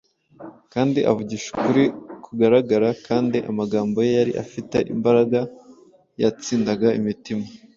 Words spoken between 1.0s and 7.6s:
avugisha ukuri kugaragara kandi amagambo ye yari afite imbaraga yatsindaga imitima